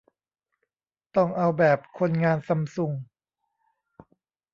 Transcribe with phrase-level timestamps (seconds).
[1.15, 2.91] ต้องเอาแบบคนงานซัมซุง